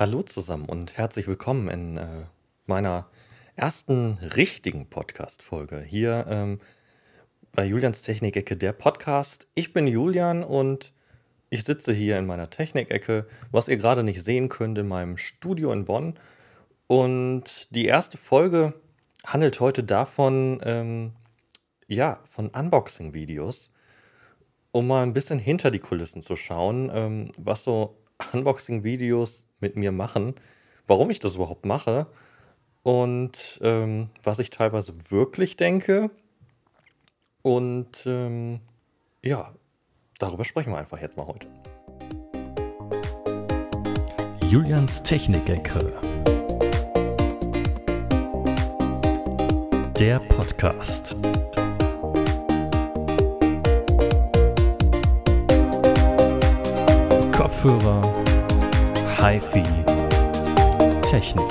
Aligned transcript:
Hallo 0.00 0.22
zusammen 0.22 0.64
und 0.64 0.96
herzlich 0.96 1.26
willkommen 1.26 1.68
in 1.68 1.98
äh, 1.98 2.24
meiner 2.64 3.10
ersten 3.54 4.14
richtigen 4.34 4.88
Podcast-Folge 4.88 5.82
hier 5.82 6.24
ähm, 6.26 6.58
bei 7.52 7.66
Julians 7.66 8.00
Technikecke, 8.00 8.56
der 8.56 8.72
Podcast. 8.72 9.46
Ich 9.54 9.74
bin 9.74 9.86
Julian 9.86 10.42
und 10.42 10.94
ich 11.50 11.64
sitze 11.64 11.92
hier 11.92 12.16
in 12.16 12.24
meiner 12.24 12.48
Technikecke, 12.48 13.26
was 13.50 13.68
ihr 13.68 13.76
gerade 13.76 14.02
nicht 14.02 14.24
sehen 14.24 14.48
könnt, 14.48 14.78
in 14.78 14.88
meinem 14.88 15.18
Studio 15.18 15.70
in 15.70 15.84
Bonn. 15.84 16.18
Und 16.86 17.68
die 17.74 17.84
erste 17.84 18.16
Folge 18.16 18.72
handelt 19.26 19.60
heute 19.60 19.84
davon, 19.84 20.62
ähm, 20.64 21.12
ja, 21.88 22.20
von 22.24 22.48
Unboxing-Videos, 22.48 23.70
um 24.72 24.86
mal 24.86 25.02
ein 25.02 25.12
bisschen 25.12 25.38
hinter 25.38 25.70
die 25.70 25.78
Kulissen 25.78 26.22
zu 26.22 26.36
schauen, 26.36 26.90
ähm, 26.90 27.32
was 27.36 27.64
so 27.64 27.98
Unboxing-Videos 28.32 29.49
mit 29.60 29.76
mir 29.76 29.92
machen, 29.92 30.34
warum 30.86 31.10
ich 31.10 31.20
das 31.20 31.36
überhaupt 31.36 31.66
mache 31.66 32.06
und 32.82 33.60
ähm, 33.62 34.08
was 34.22 34.38
ich 34.38 34.50
teilweise 34.50 34.92
wirklich 35.10 35.56
denke. 35.56 36.10
Und 37.42 38.04
ähm, 38.06 38.60
ja, 39.22 39.54
darüber 40.18 40.44
sprechen 40.44 40.72
wir 40.72 40.78
einfach 40.78 41.00
jetzt 41.00 41.16
mal 41.16 41.26
heute. 41.26 41.48
Julians 44.48 45.02
Technikecke. 45.02 45.92
Der 49.98 50.18
Podcast. 50.18 51.14
Kopfhörer, 57.32 58.19
HiFi, 59.22 59.62
Technik. 61.02 61.50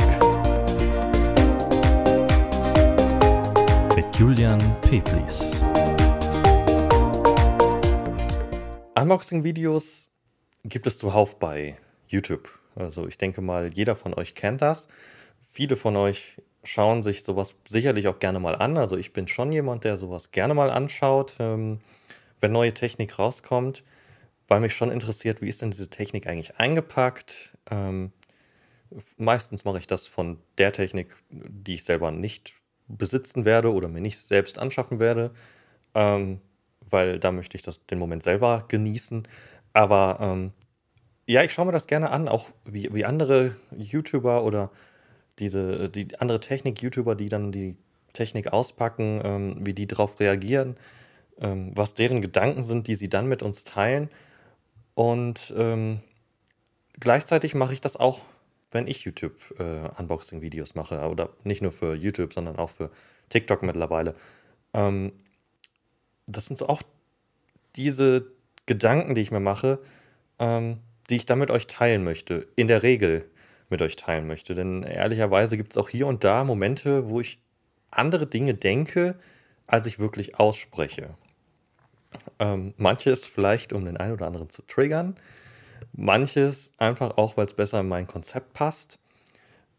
Mit 3.95 4.16
Julian 4.17 4.59
Peplis. 4.81 5.61
Unboxing-Videos 8.99 10.09
gibt 10.63 10.88
es 10.88 10.97
zuhauf 10.97 11.38
bei 11.38 11.77
YouTube. 12.07 12.49
Also 12.73 13.07
ich 13.07 13.19
denke 13.19 13.41
mal, 13.41 13.72
jeder 13.72 13.95
von 13.95 14.16
euch 14.16 14.33
kennt 14.33 14.63
das. 14.63 14.88
Viele 15.51 15.75
von 15.75 15.95
euch 15.95 16.41
schauen 16.63 17.03
sich 17.03 17.23
sowas 17.23 17.53
sicherlich 17.67 18.07
auch 18.07 18.17
gerne 18.17 18.39
mal 18.39 18.55
an. 18.55 18.79
Also 18.79 18.97
ich 18.97 19.13
bin 19.13 19.27
schon 19.27 19.51
jemand, 19.51 19.83
der 19.83 19.95
sowas 19.95 20.31
gerne 20.31 20.55
mal 20.55 20.72
anschaut, 20.72 21.35
ähm, 21.38 21.81
wenn 22.39 22.51
neue 22.51 22.73
Technik 22.73 23.19
rauskommt, 23.19 23.83
weil 24.50 24.59
mich 24.59 24.75
schon 24.75 24.92
interessiert, 24.92 25.42
wie 25.42 25.47
ist 25.47 25.61
denn 25.61 25.72
diese 25.72 25.89
Technik 25.89 26.28
eigentlich 26.28 26.58
eingepackt. 26.58 27.58
Ähm, 27.69 28.11
meistens 29.17 29.64
mache 29.64 29.78
ich 29.78 29.88
das 29.88 30.08
von 30.08 30.39
der 30.58 30.72
Technik, 30.72 31.16
die 31.30 31.75
ich 31.75 31.83
selber 31.83 32.11
nicht 32.11 32.56
besitzen 32.88 33.45
werde 33.45 33.72
oder 33.72 33.88
mir 33.88 34.02
nicht 34.02 34.17
selbst 34.17 34.59
anschaffen 34.59 35.00
werde, 35.00 35.31
ähm, 35.94 36.41
weil 36.81 37.19
da 37.19 37.31
möchte 37.31 37.56
ich 37.56 37.61
das, 37.61 37.86
den 37.86 38.00
Moment 38.00 38.23
selber 38.23 38.66
genießen. 38.67 39.28
Aber 39.73 40.17
ähm, 40.19 40.52
ja, 41.28 41.44
ich 41.44 41.53
schaue 41.53 41.67
mir 41.67 41.72
das 41.72 41.86
gerne 41.86 42.09
an, 42.09 42.28
auch 42.28 42.50
wie, 42.66 42.91
wie 42.91 43.06
andere 43.06 43.56
YouTuber 43.78 44.44
oder 44.44 44.72
diese 45.38 45.89
die 45.89 46.19
andere 46.19 46.39
Technik-YouTuber, 46.39 47.16
die 47.16 47.30
dann 47.30 47.52
die 47.52 47.78
Technik 48.13 48.52
auspacken, 48.52 49.22
ähm, 49.23 49.56
wie 49.59 49.75
die 49.75 49.86
darauf 49.86 50.19
reagieren, 50.19 50.75
ähm, 51.39 51.72
was 51.75 51.94
deren 51.94 52.22
Gedanken 52.22 52.63
sind, 52.63 52.88
die 52.88 52.95
sie 52.95 53.09
dann 53.09 53.28
mit 53.28 53.44
uns 53.44 53.63
teilen. 53.63 54.09
Und 55.00 55.53
ähm, 55.55 56.02
gleichzeitig 57.00 57.55
mache 57.55 57.72
ich 57.72 57.80
das 57.80 57.95
auch, 57.95 58.25
wenn 58.69 58.86
ich 58.86 59.06
YouTube-Unboxing-Videos 59.06 60.72
äh, 60.72 60.78
mache. 60.78 61.00
Oder 61.08 61.30
nicht 61.45 61.61
nur 61.61 61.72
für 61.72 61.95
YouTube, 61.95 62.33
sondern 62.33 62.58
auch 62.58 62.69
für 62.69 62.91
TikTok 63.30 63.64
mittlerweile. 63.64 64.14
Ähm, 64.73 65.14
das 66.28 66.47
sind 66.47 66.57
so 66.57 66.68
auch 66.68 66.81
diese 67.78 68.29
Gedanken, 68.66 69.16
die 69.16 69.22
ich 69.22 69.31
mir 69.31 69.40
mache, 69.40 69.79
ähm, 70.38 70.79
die 71.09 71.16
ich 71.16 71.25
dann 71.25 71.40
mit 71.40 71.50
euch 71.50 71.68
teilen 71.68 72.03
möchte. 72.03 72.50
In 72.57 72.68
der 72.68 72.84
Regel 72.84 73.23
mit 73.69 73.81
euch 73.81 73.96
teilen 73.96 74.28
möchte. 74.28 74.53
Denn 74.53 74.84
ehrlicherweise 74.84 75.56
gibt 75.56 75.72
es 75.72 75.78
auch 75.78 75.88
hier 75.88 76.07
und 76.07 76.25
da 76.25 76.44
Momente, 76.44 77.07
wo 77.07 77.22
ich 77.22 77.40
andere 77.90 78.28
Dinge 78.28 78.53
denke, 78.53 79.18
als 79.66 79.88
ich 79.88 79.97
wirklich 79.97 80.38
ausspreche. 80.38 81.16
Ähm, 82.40 82.74
manches 82.78 83.28
vielleicht, 83.28 83.74
um 83.74 83.86
den 83.86 83.97
einen 83.97 84.14
oder 84.14 84.28
anderen 84.28 84.50
zu 84.50 84.62
triggern. 84.64 85.16
Manches 85.94 86.72
einfach 86.78 87.18
auch, 87.18 87.38
weil 87.38 87.46
es 87.46 87.53
besser 87.53 87.80
in 87.81 87.88
mein 87.88 88.08
Konzept 88.08 88.53
passt. 88.53 89.00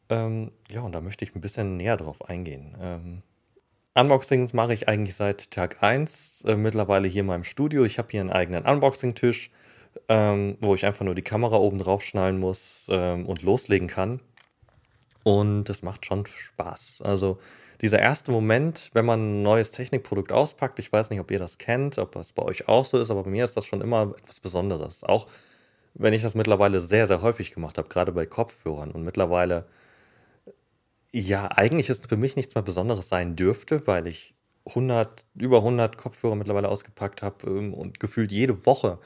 Ähm, 0.09 0.53
ja, 0.71 0.83
und 0.83 0.93
da 0.93 1.01
möchte 1.01 1.25
ich 1.25 1.35
ein 1.35 1.41
bisschen 1.41 1.77
näher 1.77 1.97
drauf 1.97 2.29
eingehen. 2.29 2.77
Ähm, 2.81 3.23
Unboxings 3.95 4.53
mache 4.53 4.75
ich 4.75 4.89
eigentlich 4.89 5.15
seit 5.15 5.51
Tag 5.51 5.83
1, 5.83 6.45
äh, 6.45 6.57
mittlerweile 6.57 7.09
hier 7.09 7.21
in 7.21 7.27
meinem 7.27 7.45
Studio. 7.45 7.85
Ich 7.85 7.99
habe 7.99 8.09
hier 8.11 8.21
einen 8.21 8.31
eigenen 8.31 8.65
Unboxing-Tisch, 8.65 9.51
ähm, 10.09 10.57
wo 10.61 10.75
ich 10.75 10.87
einfach 10.87 11.05
nur 11.05 11.15
die 11.15 11.23
Kamera 11.23 11.57
oben 11.57 11.79
drauf 11.79 12.03
schnallen 12.03 12.39
muss 12.39 12.89
ähm, 12.91 13.27
und 13.27 13.43
loslegen 13.43 13.89
kann. 13.89 14.21
Und 15.23 15.65
das 15.65 15.83
macht 15.83 16.07
schon 16.07 16.27
Spaß. 16.27 17.03
Also 17.05 17.39
dieser 17.81 17.99
erste 17.99 18.31
Moment, 18.31 18.91
wenn 18.93 19.07
man 19.07 19.21
ein 19.21 19.43
neues 19.43 19.71
Technikprodukt 19.71 20.33
auspackt, 20.33 20.79
ich 20.79 20.93
weiß 20.93 21.11
nicht, 21.11 21.21
ob 21.21 21.31
ihr 21.31 21.39
das 21.39 21.59
kennt, 21.59 21.99
ob 21.99 22.13
das 22.13 22.33
bei 22.33 22.43
euch 22.43 22.69
auch 22.69 22.85
so 22.85 22.99
ist, 22.99 23.11
aber 23.11 23.23
bei 23.23 23.31
mir 23.31 23.45
ist 23.45 23.57
das 23.57 23.67
schon 23.67 23.81
immer 23.81 24.15
etwas 24.19 24.41
Besonderes. 24.41 25.05
Auch 25.05 25.27
wenn 25.95 26.13
ich 26.13 26.23
das 26.23 26.35
mittlerweile 26.35 26.81
sehr, 26.81 27.07
sehr 27.07 27.23
häufig 27.23 27.53
gemacht 27.53 27.79
habe, 27.79 27.89
gerade 27.89 28.13
bei 28.13 28.27
Kopfhörern. 28.27 28.91
Und 28.91 29.03
mittlerweile, 29.03 29.67
ja, 31.13 31.47
eigentlich 31.49 31.89
ist 31.89 32.09
für 32.09 32.17
mich 32.17 32.37
nichts 32.37 32.55
mehr 32.55 32.63
Besonderes 32.63 33.09
sein 33.09 33.37
dürfte, 33.37 33.87
weil 33.87 34.07
ich 34.07 34.35
100, 34.67 35.27
über 35.35 35.59
100 35.59 35.97
Kopfhörer 35.97 36.37
mittlerweile 36.37 36.69
ausgepackt 36.69 37.23
habe 37.23 37.47
ähm, 37.47 37.75
und 37.75 37.99
gefühlt 37.99 38.31
jede 38.31 38.67
Woche, 38.67 38.99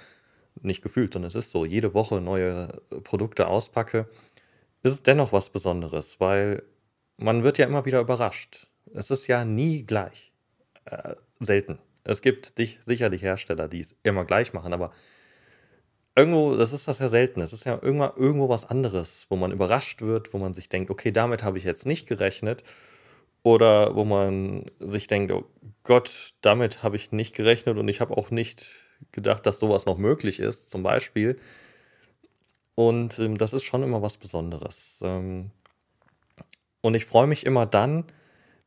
nicht 0.63 0.83
gefühlt, 0.83 1.13
sondern 1.13 1.29
es 1.29 1.35
ist 1.35 1.51
so, 1.51 1.65
jede 1.65 1.95
Woche 1.95 2.21
neue 2.21 2.69
Produkte 3.03 3.47
auspacke, 3.47 4.09
ist 4.85 4.93
es 4.93 5.03
dennoch 5.03 5.33
was 5.33 5.51
Besonderes, 5.51 6.21
weil 6.21 6.63
man 7.17 7.43
wird 7.43 7.59
ja 7.59 7.67
immer 7.67 7.85
wieder 7.85 8.01
überrascht. 8.01 8.69
Es 8.93 9.11
ist 9.11 9.27
ja 9.27 9.45
nie 9.45 9.85
gleich. 9.85 10.33
Äh, 10.85 11.15
selten. 11.41 11.79
Es 12.05 12.23
gibt 12.23 12.59
dich 12.59 12.79
sicherlich 12.83 13.23
Hersteller, 13.23 13.67
die 13.67 13.81
es 13.81 13.97
immer 14.03 14.25
gleich 14.25 14.53
machen, 14.53 14.73
aber 14.75 14.93
irgendwo, 16.15 16.55
das 16.55 16.73
ist 16.73 16.87
das 16.87 16.99
ja 16.99 17.09
selten. 17.09 17.41
Es 17.41 17.53
ist 17.53 17.65
ja 17.65 17.79
irgendwo, 17.81 18.11
irgendwo 18.17 18.49
was 18.49 18.67
anderes, 18.67 19.27
wo 19.31 19.37
man 19.37 19.53
überrascht 19.53 20.03
wird, 20.03 20.35
wo 20.35 20.39
man 20.39 20.53
sich 20.53 20.69
denkt, 20.69 20.91
okay, 20.91 21.11
damit 21.11 21.43
habe 21.43 21.59
ich 21.59 21.65
jetzt 21.65 21.87
nicht 21.87 22.07
gerechnet. 22.07 22.63
Oder 23.43 23.95
wo 23.95 24.05
man 24.05 24.67
sich 24.81 25.07
denkt, 25.07 25.33
oh 25.33 25.45
Gott, 25.83 26.35
damit 26.41 26.83
habe 26.83 26.97
ich 26.97 27.13
nicht 27.13 27.35
gerechnet 27.35 27.77
und 27.77 27.89
ich 27.89 28.01
habe 28.01 28.17
auch 28.17 28.31
nicht 28.31 28.75
gedacht, 29.13 29.45
dass 29.47 29.59
sowas 29.59 29.87
noch 29.87 29.99
möglich 29.99 30.41
ist, 30.41 30.71
zum 30.71 30.83
Beispiel. 30.83 31.37
Und 32.75 33.19
ähm, 33.19 33.39
das 33.39 33.53
ist 33.53 33.65
schon 33.65 33.83
immer 33.83 34.03
was 34.03 34.17
Besonderes. 34.17 35.01
Ähm, 35.03 35.51
und 36.81 36.95
ich 36.95 37.07
freue 37.07 37.27
mich 37.27 37.47
immer 37.47 37.67
dann, 37.67 38.05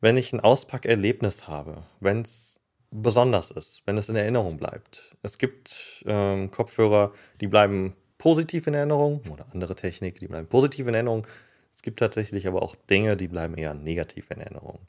wenn 0.02 0.18
ich 0.18 0.34
ein 0.34 0.40
Auspackerlebnis 0.40 1.48
habe, 1.48 1.84
wenn 2.00 2.22
es 2.22 2.60
besonders 2.92 3.52
ist, 3.52 3.84
wenn 3.86 3.98
es 3.98 4.10
in 4.10 4.16
Erinnerung 4.16 4.58
bleibt. 4.58 5.18
Es 5.24 5.38
gibt 5.38 6.04
ähm, 6.08 6.52
Kopfhörer, 6.52 7.12
die 7.42 7.48
bleiben 7.48 7.96
positiv 8.18 8.68
in 8.68 8.74
Erinnerung 8.74 9.22
oder 9.32 9.46
andere 9.54 9.76
Technik, 9.76 10.20
die 10.20 10.28
bleiben 10.28 10.48
positiv 10.48 10.88
in 10.88 10.94
Erinnerung. 10.94 11.28
Es 11.76 11.82
gibt 11.82 12.00
tatsächlich 12.00 12.48
aber 12.48 12.64
auch 12.64 12.76
Dinge, 12.76 13.18
die 13.18 13.28
bleiben 13.28 13.56
eher 13.56 13.74
negativ 13.74 14.32
in 14.32 14.40
Erinnerung. 14.40 14.80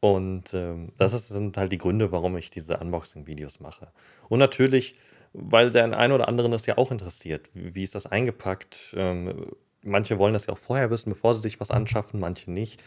Und 0.00 0.54
ähm, 0.54 0.92
das 0.96 1.28
sind 1.28 1.56
halt 1.56 1.72
die 1.72 1.78
Gründe, 1.78 2.12
warum 2.12 2.36
ich 2.36 2.50
diese 2.50 2.78
Unboxing-Videos 2.78 3.60
mache. 3.60 3.88
Und 4.28 4.38
natürlich, 4.38 4.94
weil 5.32 5.70
der 5.70 5.96
einen 5.96 6.12
oder 6.12 6.28
anderen 6.28 6.52
das 6.52 6.66
ja 6.66 6.78
auch 6.78 6.90
interessiert. 6.90 7.50
Wie, 7.54 7.74
wie 7.74 7.82
ist 7.82 7.94
das 7.94 8.06
eingepackt? 8.06 8.94
Ähm, 8.96 9.46
manche 9.82 10.18
wollen 10.18 10.32
das 10.34 10.46
ja 10.46 10.52
auch 10.52 10.58
vorher 10.58 10.90
wissen, 10.90 11.10
bevor 11.10 11.34
sie 11.34 11.42
sich 11.42 11.60
was 11.60 11.70
anschaffen, 11.70 12.20
manche 12.20 12.50
nicht. 12.50 12.82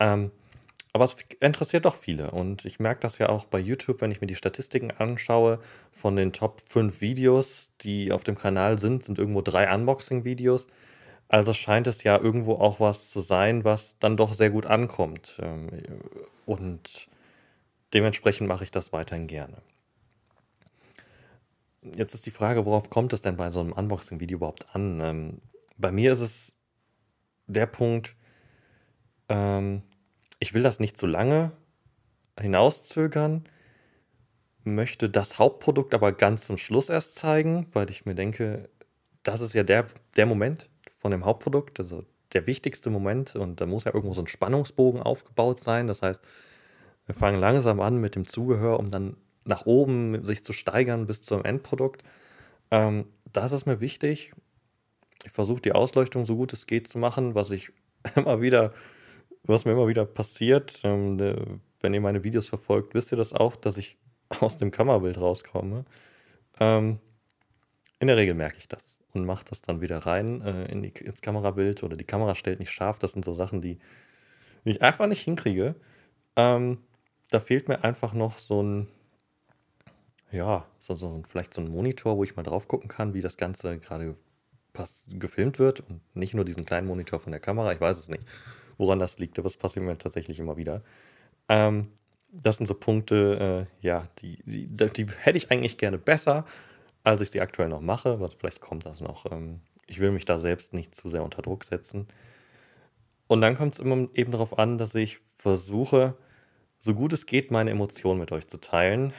Ähm, 0.00 0.30
aber 0.92 1.04
es 1.04 1.16
interessiert 1.40 1.84
doch 1.84 1.96
viele. 1.96 2.30
Und 2.30 2.64
ich 2.64 2.80
merke 2.80 3.00
das 3.00 3.18
ja 3.18 3.28
auch 3.28 3.44
bei 3.44 3.58
YouTube, 3.58 4.00
wenn 4.00 4.10
ich 4.10 4.22
mir 4.22 4.26
die 4.26 4.34
Statistiken 4.34 4.90
anschaue 4.90 5.58
von 5.92 6.16
den 6.16 6.32
Top 6.32 6.62
5 6.66 7.02
Videos, 7.02 7.72
die 7.82 8.12
auf 8.12 8.24
dem 8.24 8.34
Kanal 8.34 8.78
sind, 8.78 9.02
sind 9.02 9.18
irgendwo 9.18 9.42
drei 9.42 9.72
Unboxing-Videos. 9.74 10.68
Also 11.28 11.52
scheint 11.52 11.86
es 11.86 12.02
ja 12.02 12.18
irgendwo 12.18 12.54
auch 12.54 12.80
was 12.80 13.10
zu 13.10 13.20
sein, 13.20 13.62
was 13.62 13.98
dann 13.98 14.16
doch 14.16 14.32
sehr 14.32 14.48
gut 14.48 14.64
ankommt. 14.64 15.38
Ähm, 15.42 15.68
und 16.46 17.08
dementsprechend 17.92 18.48
mache 18.48 18.64
ich 18.64 18.70
das 18.70 18.92
weiterhin 18.94 19.26
gerne. 19.26 19.60
Jetzt 21.94 22.14
ist 22.14 22.26
die 22.26 22.30
Frage, 22.30 22.66
worauf 22.66 22.90
kommt 22.90 23.12
es 23.12 23.20
denn 23.22 23.36
bei 23.36 23.50
so 23.50 23.60
einem 23.60 23.72
Unboxing-Video 23.72 24.36
überhaupt 24.36 24.74
an? 24.74 25.00
Ähm, 25.00 25.40
bei 25.76 25.92
mir 25.92 26.12
ist 26.12 26.20
es 26.20 26.56
der 27.46 27.66
Punkt, 27.66 28.16
ähm, 29.28 29.82
ich 30.40 30.54
will 30.54 30.62
das 30.62 30.80
nicht 30.80 30.96
zu 30.96 31.06
lange 31.06 31.52
hinauszögern, 32.38 33.44
möchte 34.64 35.08
das 35.08 35.38
Hauptprodukt 35.38 35.94
aber 35.94 36.12
ganz 36.12 36.46
zum 36.46 36.58
Schluss 36.58 36.88
erst 36.88 37.14
zeigen, 37.14 37.66
weil 37.72 37.88
ich 37.90 38.04
mir 38.04 38.14
denke, 38.14 38.68
das 39.22 39.40
ist 39.40 39.54
ja 39.54 39.62
der, 39.62 39.86
der 40.16 40.26
Moment 40.26 40.68
von 40.94 41.10
dem 41.12 41.24
Hauptprodukt, 41.24 41.78
also 41.78 42.04
der 42.32 42.46
wichtigste 42.46 42.90
Moment 42.90 43.36
und 43.36 43.60
da 43.60 43.66
muss 43.66 43.84
ja 43.84 43.94
irgendwo 43.94 44.14
so 44.14 44.22
ein 44.22 44.26
Spannungsbogen 44.26 45.02
aufgebaut 45.02 45.60
sein. 45.60 45.86
Das 45.86 46.02
heißt, 46.02 46.22
wir 47.06 47.14
fangen 47.14 47.40
langsam 47.40 47.80
an 47.80 47.98
mit 47.98 48.16
dem 48.16 48.26
Zugehör, 48.26 48.80
um 48.80 48.90
dann 48.90 49.16
nach 49.46 49.66
oben 49.66 50.22
sich 50.24 50.44
zu 50.44 50.52
steigern 50.52 51.06
bis 51.06 51.22
zum 51.22 51.44
Endprodukt. 51.44 52.02
Ähm, 52.70 53.06
das 53.32 53.52
ist 53.52 53.66
mir 53.66 53.80
wichtig. 53.80 54.32
Ich 55.24 55.32
versuche 55.32 55.60
die 55.60 55.72
Ausleuchtung 55.72 56.24
so 56.24 56.36
gut 56.36 56.52
es 56.52 56.66
geht 56.66 56.88
zu 56.88 56.98
machen, 56.98 57.34
was 57.34 57.50
ich 57.50 57.72
immer 58.16 58.40
wieder, 58.40 58.72
was 59.44 59.64
mir 59.64 59.72
immer 59.72 59.88
wieder 59.88 60.04
passiert. 60.04 60.80
Ähm, 60.84 61.60
wenn 61.80 61.94
ihr 61.94 62.00
meine 62.00 62.24
Videos 62.24 62.48
verfolgt, 62.48 62.94
wisst 62.94 63.12
ihr 63.12 63.18
das 63.18 63.32
auch, 63.32 63.56
dass 63.56 63.76
ich 63.76 63.98
aus 64.40 64.56
dem 64.56 64.70
Kammerbild 64.70 65.18
rauskomme. 65.18 65.84
Ähm, 66.58 66.98
in 67.98 68.08
der 68.08 68.16
Regel 68.16 68.34
merke 68.34 68.58
ich 68.58 68.68
das 68.68 69.02
und 69.14 69.24
mache 69.24 69.44
das 69.48 69.62
dann 69.62 69.80
wieder 69.80 69.98
rein 69.98 70.42
äh, 70.42 70.66
in 70.70 70.82
die, 70.82 70.90
ins 70.90 71.22
Kamerabild 71.22 71.82
oder 71.82 71.96
die 71.96 72.04
Kamera 72.04 72.34
stellt 72.34 72.60
nicht 72.60 72.70
scharf. 72.70 72.98
Das 72.98 73.12
sind 73.12 73.24
so 73.24 73.32
Sachen, 73.32 73.62
die 73.62 73.78
ich 74.64 74.82
einfach 74.82 75.06
nicht 75.06 75.22
hinkriege. 75.22 75.76
Ähm, 76.36 76.78
da 77.30 77.40
fehlt 77.40 77.68
mir 77.68 77.84
einfach 77.84 78.12
noch 78.12 78.38
so 78.38 78.62
ein, 78.62 78.88
ja, 80.32 80.66
so, 80.78 80.94
so 80.94 81.22
vielleicht 81.28 81.54
so 81.54 81.60
ein 81.60 81.70
Monitor, 81.70 82.16
wo 82.16 82.24
ich 82.24 82.36
mal 82.36 82.42
drauf 82.42 82.68
gucken 82.68 82.88
kann, 82.88 83.14
wie 83.14 83.20
das 83.20 83.36
Ganze 83.36 83.78
gerade 83.78 84.16
gefilmt 85.08 85.58
wird 85.58 85.80
und 85.80 86.00
nicht 86.14 86.34
nur 86.34 86.44
diesen 86.44 86.66
kleinen 86.66 86.86
Monitor 86.86 87.18
von 87.18 87.32
der 87.32 87.40
Kamera. 87.40 87.72
Ich 87.72 87.80
weiß 87.80 87.96
es 87.98 88.08
nicht, 88.08 88.24
woran 88.76 88.98
das 88.98 89.18
liegt, 89.18 89.38
aber 89.38 89.46
es 89.46 89.56
passiert 89.56 89.86
mir 89.86 89.96
tatsächlich 89.96 90.38
immer 90.38 90.56
wieder. 90.56 90.82
Ähm, 91.48 91.88
das 92.30 92.56
sind 92.56 92.66
so 92.66 92.74
Punkte, 92.74 93.66
äh, 93.82 93.86
ja, 93.86 94.04
die, 94.18 94.38
die, 94.44 94.66
die, 94.66 95.06
hätte 95.20 95.38
ich 95.38 95.50
eigentlich 95.50 95.78
gerne 95.78 95.98
besser, 95.98 96.44
als 97.04 97.20
ich 97.20 97.30
sie 97.30 97.40
aktuell 97.40 97.68
noch 97.68 97.80
mache. 97.80 98.10
Aber 98.10 98.30
vielleicht 98.30 98.60
kommt 98.60 98.84
das 98.84 99.00
noch. 99.00 99.30
Ähm, 99.30 99.60
ich 99.86 100.00
will 100.00 100.10
mich 100.10 100.24
da 100.24 100.38
selbst 100.38 100.74
nicht 100.74 100.94
zu 100.94 101.08
sehr 101.08 101.22
unter 101.22 101.42
Druck 101.42 101.64
setzen. 101.64 102.06
Und 103.28 103.40
dann 103.40 103.56
kommt 103.56 103.74
es 103.74 103.80
immer 103.80 104.08
eben 104.14 104.32
darauf 104.32 104.58
an, 104.58 104.78
dass 104.78 104.94
ich 104.94 105.20
versuche, 105.36 106.16
so 106.78 106.94
gut 106.94 107.12
es 107.12 107.26
geht, 107.26 107.50
meine 107.50 107.70
Emotionen 107.70 108.20
mit 108.20 108.32
euch 108.32 108.46
zu 108.46 108.58
teilen. 108.58 109.12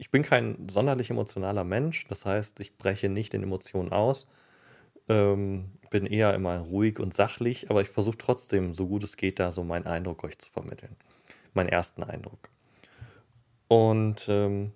Ich 0.00 0.10
bin 0.10 0.22
kein 0.22 0.66
sonderlich 0.70 1.10
emotionaler 1.10 1.62
Mensch, 1.62 2.06
das 2.06 2.24
heißt, 2.24 2.58
ich 2.60 2.78
breche 2.78 3.10
nicht 3.10 3.34
in 3.34 3.42
Emotionen 3.42 3.92
aus. 3.92 4.26
Ähm, 5.10 5.72
bin 5.90 6.06
eher 6.06 6.32
immer 6.32 6.56
ruhig 6.58 6.98
und 6.98 7.12
sachlich, 7.12 7.68
aber 7.68 7.82
ich 7.82 7.90
versuche 7.90 8.16
trotzdem, 8.16 8.72
so 8.72 8.86
gut 8.86 9.04
es 9.04 9.18
geht, 9.18 9.38
da 9.38 9.52
so 9.52 9.62
meinen 9.62 9.86
Eindruck 9.86 10.24
euch 10.24 10.38
zu 10.38 10.48
vermitteln. 10.48 10.96
Meinen 11.52 11.68
ersten 11.68 12.02
Eindruck. 12.02 12.48
Und 13.68 14.24
ähm, 14.30 14.72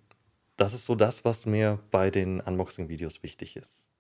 das 0.59 0.75
ist 0.75 0.85
so 0.85 0.95
das, 0.95 1.25
was 1.25 1.47
mir 1.47 1.79
bei 1.91 2.11
den 2.11 2.41
Unboxing-Videos 2.41 3.23
wichtig 3.23 3.57
ist. 3.57 3.95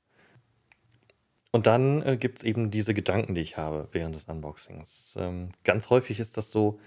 Und 1.52 1.66
dann 1.66 2.02
äh, 2.02 2.18
gibt 2.18 2.40
es 2.40 2.44
eben 2.44 2.70
diese 2.70 2.92
Gedanken, 2.92 3.34
die 3.34 3.40
ich 3.40 3.56
habe 3.56 3.88
während 3.92 4.14
des 4.14 4.26
Unboxings. 4.26 5.14
Ähm, 5.18 5.52
ganz 5.64 5.88
häufig 5.88 6.20
ist 6.20 6.36
das 6.36 6.50
so, 6.50 6.78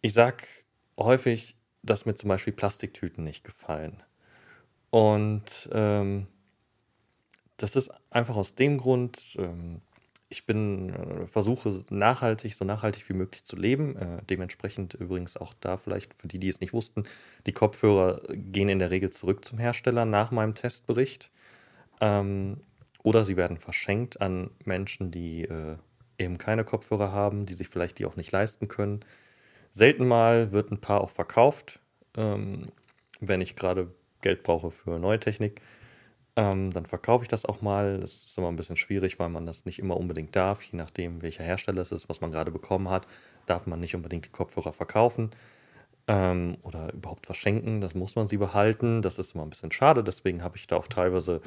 ich 0.00 0.12
sage 0.12 0.44
häufig, 0.96 1.57
dass 1.82 2.06
mir 2.06 2.14
zum 2.14 2.28
Beispiel 2.28 2.52
Plastiktüten 2.52 3.24
nicht 3.24 3.44
gefallen. 3.44 4.02
Und 4.90 5.68
ähm, 5.72 6.26
das 7.56 7.76
ist 7.76 7.90
einfach 8.10 8.36
aus 8.36 8.54
dem 8.54 8.78
Grund, 8.78 9.36
ähm, 9.38 9.82
ich 10.30 10.44
bin, 10.44 10.90
äh, 10.90 11.26
versuche 11.26 11.82
nachhaltig, 11.90 12.54
so 12.54 12.64
nachhaltig 12.64 13.08
wie 13.08 13.14
möglich 13.14 13.44
zu 13.44 13.56
leben. 13.56 13.96
Äh, 13.96 14.22
dementsprechend 14.28 14.94
übrigens 14.94 15.36
auch 15.36 15.54
da 15.60 15.76
vielleicht 15.76 16.14
für 16.14 16.28
die, 16.28 16.38
die 16.38 16.48
es 16.48 16.60
nicht 16.60 16.72
wussten, 16.72 17.04
die 17.46 17.52
Kopfhörer 17.52 18.20
gehen 18.28 18.68
in 18.68 18.78
der 18.78 18.90
Regel 18.90 19.10
zurück 19.10 19.44
zum 19.44 19.58
Hersteller 19.58 20.04
nach 20.04 20.30
meinem 20.30 20.54
Testbericht. 20.54 21.30
Ähm, 22.00 22.60
oder 23.02 23.24
sie 23.24 23.36
werden 23.36 23.58
verschenkt 23.58 24.20
an 24.20 24.50
Menschen, 24.64 25.10
die 25.10 25.44
äh, 25.44 25.76
eben 26.18 26.36
keine 26.36 26.64
Kopfhörer 26.64 27.12
haben, 27.12 27.46
die 27.46 27.54
sich 27.54 27.68
vielleicht 27.68 27.98
die 27.98 28.04
auch 28.04 28.16
nicht 28.16 28.32
leisten 28.32 28.68
können. 28.68 29.00
Selten 29.70 30.06
mal 30.06 30.52
wird 30.52 30.70
ein 30.70 30.80
paar 30.80 31.00
auch 31.02 31.10
verkauft, 31.10 31.80
ähm, 32.16 32.68
wenn 33.20 33.40
ich 33.40 33.56
gerade 33.56 33.92
Geld 34.20 34.42
brauche 34.42 34.70
für 34.70 34.98
neue 34.98 35.20
Technik. 35.20 35.60
Ähm, 36.36 36.70
dann 36.72 36.86
verkaufe 36.86 37.24
ich 37.24 37.28
das 37.28 37.44
auch 37.44 37.62
mal. 37.62 37.98
Das 37.98 38.12
ist 38.12 38.38
immer 38.38 38.48
ein 38.48 38.56
bisschen 38.56 38.76
schwierig, 38.76 39.18
weil 39.18 39.28
man 39.28 39.46
das 39.46 39.64
nicht 39.64 39.78
immer 39.80 39.96
unbedingt 39.96 40.36
darf. 40.36 40.62
Je 40.62 40.76
nachdem, 40.76 41.20
welcher 41.22 41.42
Hersteller 41.42 41.82
es 41.82 41.92
ist, 41.92 42.08
was 42.08 42.20
man 42.20 42.30
gerade 42.30 42.52
bekommen 42.52 42.88
hat, 42.88 43.06
darf 43.46 43.66
man 43.66 43.80
nicht 43.80 43.94
unbedingt 43.96 44.26
die 44.26 44.30
Kopfhörer 44.30 44.72
verkaufen 44.72 45.30
ähm, 46.06 46.56
oder 46.62 46.92
überhaupt 46.92 47.26
verschenken. 47.26 47.80
Das 47.80 47.94
muss 47.94 48.16
man 48.16 48.26
sie 48.26 48.36
behalten. 48.36 49.02
Das 49.02 49.18
ist 49.18 49.34
immer 49.34 49.44
ein 49.44 49.50
bisschen 49.50 49.72
schade. 49.72 50.04
Deswegen 50.04 50.42
habe 50.42 50.56
ich 50.56 50.66
da 50.66 50.76
auch 50.76 50.88
teilweise 50.88 51.40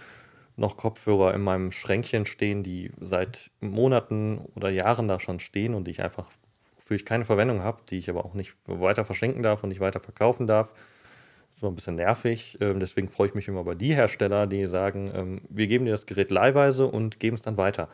noch 0.57 0.77
Kopfhörer 0.77 1.33
in 1.33 1.41
meinem 1.41 1.71
Schränkchen 1.71 2.25
stehen, 2.25 2.63
die 2.63 2.91
seit 2.99 3.51
Monaten 3.61 4.39
oder 4.55 4.69
Jahren 4.69 5.07
da 5.07 5.19
schon 5.19 5.39
stehen 5.39 5.73
und 5.73 5.85
die 5.85 5.91
ich 5.91 6.03
einfach, 6.03 6.27
für 6.91 6.95
ich 6.95 7.05
keine 7.05 7.23
Verwendung 7.23 7.63
habe, 7.63 7.79
die 7.89 7.97
ich 7.97 8.09
aber 8.09 8.25
auch 8.25 8.33
nicht 8.33 8.53
weiter 8.65 9.05
verschenken 9.05 9.43
darf 9.43 9.63
und 9.63 9.69
nicht 9.69 9.79
weiter 9.79 10.01
verkaufen 10.01 10.45
darf. 10.45 10.73
Das 10.73 11.55
ist 11.55 11.61
immer 11.61 11.71
ein 11.71 11.75
bisschen 11.75 11.95
nervig. 11.95 12.57
Ähm, 12.59 12.81
deswegen 12.81 13.07
freue 13.07 13.29
ich 13.29 13.33
mich 13.33 13.47
immer 13.47 13.61
über 13.61 13.75
die 13.75 13.95
Hersteller, 13.95 14.45
die 14.45 14.67
sagen, 14.67 15.09
ähm, 15.15 15.41
wir 15.47 15.67
geben 15.67 15.85
dir 15.85 15.91
das 15.91 16.05
Gerät 16.05 16.31
leihweise 16.31 16.85
und 16.87 17.21
geben 17.21 17.37
es 17.37 17.43
dann 17.43 17.55
weiter. 17.55 17.87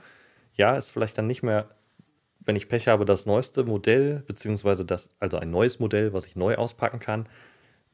Ja, 0.56 0.76
ist 0.76 0.90
vielleicht 0.90 1.16
dann 1.16 1.28
nicht 1.28 1.44
mehr, 1.44 1.70
wenn 2.40 2.56
ich 2.56 2.70
Pech 2.70 2.88
habe, 2.88 3.06
das 3.06 3.28
neueste 3.28 3.66
Modell, 3.66 4.24
beziehungsweise 4.26 4.84
das, 4.84 5.16
also 5.20 5.38
ein 5.38 5.52
neues 5.52 5.78
Modell, 5.78 6.12
was 6.14 6.26
ich 6.26 6.36
neu 6.36 6.56
auspacken 6.56 6.98
kann, 6.98 7.30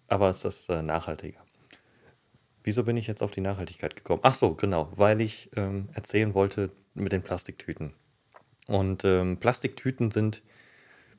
aber 0.07 0.29
es 0.29 0.45
ist 0.45 0.69
äh, 0.69 0.81
nachhaltiger. 0.81 1.41
Wieso 2.63 2.85
bin 2.85 2.95
ich 2.95 3.07
jetzt 3.07 3.21
auf 3.21 3.31
die 3.31 3.41
Nachhaltigkeit 3.41 3.97
gekommen? 3.97 4.21
Ach 4.23 4.35
so, 4.35 4.55
genau, 4.55 4.89
weil 4.95 5.19
ich 5.19 5.51
ähm, 5.57 5.89
erzählen 5.91 6.33
wollte 6.33 6.71
mit 6.93 7.11
den 7.11 7.23
Plastiktüten. 7.23 7.91
Und 8.67 9.03
ähm, 9.03 9.35
Plastiktüten 9.41 10.09
sind 10.09 10.43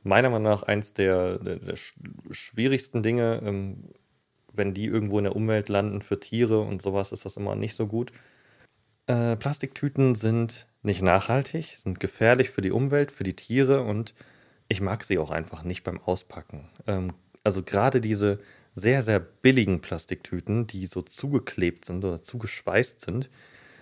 meiner 0.04 0.30
Meinung 0.30 0.44
nach 0.52 0.62
eins 0.62 0.94
der, 0.94 1.38
der, 1.38 1.56
der 1.56 1.76
schwierigsten 2.30 3.02
Dinge, 3.02 3.40
ähm, 3.44 3.88
wenn 4.52 4.74
die 4.74 4.86
irgendwo 4.86 5.18
in 5.18 5.24
der 5.24 5.34
Umwelt 5.34 5.68
landen 5.68 6.02
für 6.02 6.20
Tiere 6.20 6.60
und 6.60 6.80
sowas, 6.80 7.10
ist 7.10 7.24
das 7.24 7.36
immer 7.36 7.56
nicht 7.56 7.74
so 7.74 7.86
gut. 7.86 8.12
Äh, 9.06 9.36
Plastiktüten 9.36 10.14
sind 10.14 10.68
nicht 10.82 11.02
nachhaltig, 11.02 11.76
sind 11.76 11.98
gefährlich 12.00 12.50
für 12.50 12.62
die 12.62 12.70
Umwelt, 12.70 13.10
für 13.10 13.24
die 13.24 13.34
Tiere 13.34 13.82
und 13.82 14.14
ich 14.68 14.80
mag 14.80 15.04
sie 15.04 15.18
auch 15.18 15.30
einfach 15.30 15.62
nicht 15.64 15.82
beim 15.82 16.00
Auspacken. 16.00 16.68
Ähm, 16.86 17.12
also 17.42 17.62
gerade 17.62 18.00
diese 18.00 18.38
sehr, 18.74 19.02
sehr 19.02 19.20
billigen 19.20 19.80
Plastiktüten, 19.80 20.66
die 20.66 20.86
so 20.86 21.02
zugeklebt 21.02 21.84
sind 21.84 22.04
oder 22.04 22.22
zugeschweißt 22.22 23.00
sind, 23.00 23.30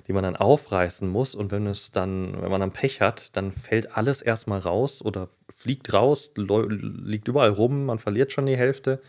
die 0.06 0.12
man 0.12 0.25
dann 0.25 0.37
aufreißen 0.37 1.08
muss 1.08 1.34
und 1.34 1.50
wenn 1.50 1.66
es 1.66 1.93
dann, 1.93 2.40
wenn 2.40 2.50
man 2.50 2.60
dann 2.60 2.72
Pech 2.72 3.00
hat, 3.00 3.37
dann 3.37 3.52
fällt 3.52 3.96
alles 3.96 4.22
erstmal 4.22 4.58
raus 4.58 5.03
oder 5.03 5.29
fliegt 5.50 5.93
raus, 5.93 6.31
liegt 6.36 7.29
überall 7.29 7.50
rum, 7.50 7.86
man 7.86 7.98
verliert 7.98 8.32
schon 8.32 8.46
die 8.46 8.56
Hälfte. 8.56 9.00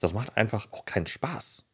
Das 0.00 0.12
macht 0.12 0.36
einfach 0.36 0.66
auch 0.72 0.84
keinen 0.84 1.06
Spaß. 1.06 1.64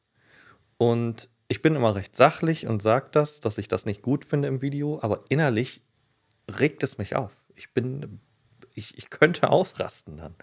Und 0.76 1.28
ich 1.49 1.62
bin 1.62 1.75
immer 1.75 1.94
recht 1.94 2.14
sachlich 2.14 2.66
und 2.66 2.80
sage 2.80 3.08
das, 3.12 3.40
dass 3.40 3.58
ich 3.58 3.66
das 3.66 3.87
nicht 3.87 4.02
gut 4.02 4.25
finde 4.25 4.49
im 4.49 4.62
Video, 4.62 5.00
aber 5.02 5.20
innerlich 5.30 5.82
regt 6.49 6.82
es 6.82 6.99
mich 6.99 7.16
auf. 7.16 7.44
Ich 7.54 7.73
bin, 7.73 8.20
ich, 8.75 8.96
ich 8.96 9.11
könnte 9.11 9.50
ausrasten 9.50 10.16
dann. 10.16 10.35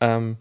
Ähm, 0.00 0.36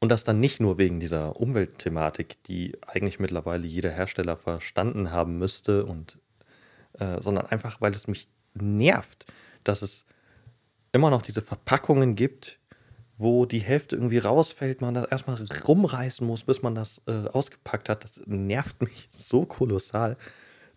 und 0.00 0.10
das 0.10 0.24
dann 0.24 0.40
nicht 0.40 0.60
nur 0.60 0.78
wegen 0.78 1.00
dieser 1.00 1.36
Umweltthematik, 1.36 2.42
die 2.44 2.76
eigentlich 2.86 3.18
mittlerweile 3.18 3.66
jeder 3.66 3.90
Hersteller 3.90 4.36
verstanden 4.36 5.10
haben 5.10 5.38
müsste, 5.38 5.86
und, 5.86 6.18
äh, 6.98 7.20
sondern 7.20 7.46
einfach, 7.46 7.80
weil 7.80 7.92
es 7.92 8.06
mich 8.06 8.28
nervt, 8.54 9.26
dass 9.64 9.82
es 9.82 10.06
immer 10.92 11.10
noch 11.10 11.22
diese 11.22 11.42
Verpackungen 11.42 12.14
gibt, 12.14 12.58
wo 13.16 13.46
die 13.46 13.60
Hälfte 13.60 13.96
irgendwie 13.96 14.18
rausfällt, 14.18 14.80
man 14.80 14.94
da 14.94 15.04
erstmal 15.04 15.44
rumreißen 15.66 16.26
muss, 16.26 16.44
bis 16.44 16.62
man 16.62 16.74
das 16.74 17.00
äh, 17.06 17.28
ausgepackt 17.28 17.88
hat. 17.88 18.04
Das 18.04 18.20
nervt 18.26 18.82
mich 18.82 19.08
so 19.10 19.46
kolossal, 19.46 20.16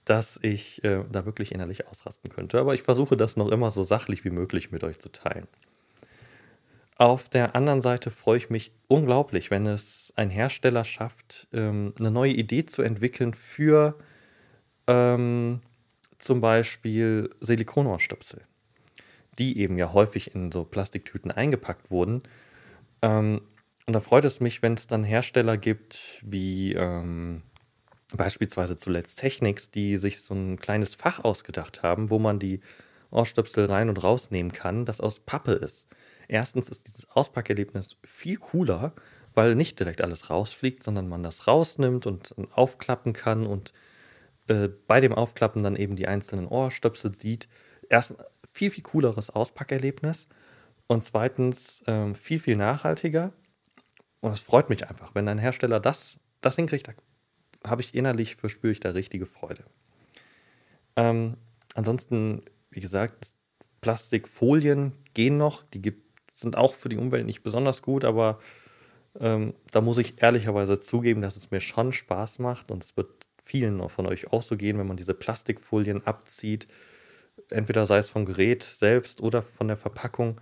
dass 0.06 0.40
ich 0.42 0.84
äh, 0.84 1.04
da 1.12 1.26
wirklich 1.26 1.52
innerlich 1.52 1.88
ausrasten 1.88 2.30
könnte. 2.30 2.60
Aber 2.60 2.74
ich 2.74 2.84
versuche 2.84 3.18
das 3.18 3.38
noch 3.38 3.50
immer 3.50 3.72
so 3.72 3.84
sachlich 3.84 4.24
wie 4.24 4.30
möglich 4.30 4.72
mit 4.72 4.84
euch 4.84 5.00
zu 5.00 5.10
teilen. 5.10 5.48
Auf 6.98 7.30
der 7.30 7.56
anderen 7.56 7.82
Seite 7.82 8.10
freue 8.12 8.38
ich 8.38 8.50
mich 8.50 8.72
unglaublich, 8.88 9.51
wenn 9.51 9.68
es 9.68 10.12
ein 10.16 10.30
Hersteller 10.30 10.84
schafft, 10.84 11.48
ähm, 11.54 11.94
eine 12.00 12.12
neue 12.12 12.32
Idee 12.32 12.66
zu 12.66 12.82
entwickeln 12.82 13.34
für 13.34 13.98
ähm, 14.88 15.62
zum 16.18 16.42
Beispiel 16.42 17.30
Silikonohrstöpsel 17.39 18.42
die 19.38 19.60
eben 19.60 19.77
ja 19.77 19.94
häufig 19.94 20.34
in 20.34 20.51
so 20.51 20.63
Plastiktüten 20.63 21.32
eingepackt 21.32 21.92
wurden. 21.92 22.24
Ähm, 23.01 23.42
und 23.86 23.94
da 23.94 24.00
freut 24.01 24.25
es 24.25 24.39
mich, 24.39 24.62
wenn 24.62 24.74
es 24.74 24.88
dann 24.88 25.04
Hersteller 25.04 25.58
gibt, 25.58 26.22
wie 26.25 26.74
ähm, 26.74 27.44
beispielsweise 28.13 28.75
zuletzt 28.75 29.20
Technics, 29.20 29.72
die 29.72 29.98
sich 29.98 30.22
so 30.22 30.34
ein 30.34 30.58
kleines 30.58 30.96
Fach 30.96 31.24
ausgedacht 31.24 31.84
haben, 31.84 32.10
wo 32.10 32.20
man 32.20 32.39
die 32.39 32.60
Ohrstöpsel 33.12 33.66
rein 33.66 33.89
und 33.89 34.04
rausnehmen 34.04 34.51
kann, 34.51 34.86
das 34.86 35.00
aus 35.00 35.20
Pappe 35.20 35.54
ist. 35.54 35.88
Erstens 36.28 36.70
ist 36.70 36.88
dieses 36.88 37.10
Auspackerlebnis 37.10 37.98
viel 38.04 38.38
cooler, 38.38 38.94
weil 39.34 39.56
nicht 39.56 39.80
direkt 39.80 40.02
alles 40.02 40.30
rausfliegt, 40.30 40.84
sondern 40.84 41.08
man 41.08 41.24
das 41.24 41.48
rausnimmt 41.48 42.06
und 42.06 42.34
aufklappen 42.52 43.14
kann 43.14 43.46
und 43.46 43.72
äh, 44.48 44.70
bei 44.88 45.00
dem 45.00 45.14
Aufklappen 45.14 45.64
dann 45.64 45.76
eben 45.76 45.96
die 45.96 46.08
einzelnen 46.08 46.48
Ohrstöpsel 46.48 47.14
sieht. 47.14 47.48
Erst 47.90 48.16
viel, 48.52 48.72
viel 48.72 48.84
cooleres 48.84 49.30
Auspackerlebnis 49.30 50.28
und 50.88 51.04
zweitens 51.04 51.84
ähm, 51.88 52.16
viel, 52.16 52.40
viel 52.40 52.56
nachhaltiger. 52.56 53.34
Und 54.20 54.32
es 54.32 54.40
freut 54.40 54.70
mich 54.70 54.88
einfach, 54.90 55.14
wenn 55.14 55.28
ein 55.28 55.38
Hersteller 55.38 55.80
das, 55.80 56.20
das 56.42 56.56
hinkriegt, 56.56 56.88
da 56.88 56.94
habe 57.70 57.82
ich 57.82 57.94
innerlich, 57.94 58.36
verspüre 58.36 58.72
ich 58.72 58.80
da 58.80 58.92
richtige 58.92 59.26
Freude. 59.26 59.64
Ähm, 60.96 61.38
ansonsten, 61.76 62.42
wie 62.72 62.80
gesagt, 62.80 63.30
Plastikfolien 63.82 64.94
gehen 65.14 65.38
noch, 65.38 65.64
die 65.64 65.82
gibt, 65.82 66.07
sind 66.39 66.58
auch 66.58 66.74
für 66.74 66.89
die 66.89 66.98
Umwelt 66.98 67.25
nicht 67.25 67.44
besonders 67.44 67.82
gut, 67.82 68.06
aber 68.06 68.39
ähm, 69.20 69.53
da 69.72 69.82
muss 69.82 69.98
ich 69.98 70.22
ehrlicherweise 70.22 70.79
zugeben, 70.79 71.22
dass 71.22 71.36
es 71.36 71.51
mir 71.51 71.60
schon 71.60 71.91
Spaß 71.91 72.39
macht 72.39 72.72
und 72.72 72.84
es 72.84 72.96
wird 72.96 73.27
vielen 73.41 73.88
von 73.89 74.06
euch 74.06 74.32
auch 74.32 74.41
so 74.41 74.58
gehen, 74.58 74.77
wenn 74.77 74.88
man 74.88 74.98
diese 74.98 75.13
Plastikfolien 75.13 76.06
abzieht, 76.06 76.67
entweder 77.50 77.86
sei 77.86 77.98
es 77.98 78.10
vom 78.10 78.25
Gerät 78.25 78.63
selbst 78.63 79.22
oder 79.22 79.41
von 79.41 79.67
der 79.67 79.77
Verpackung. 79.77 80.39